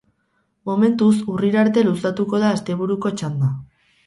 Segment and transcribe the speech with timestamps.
[0.69, 3.53] Momentuz urrira arte luzatuko da asteburuko txanda.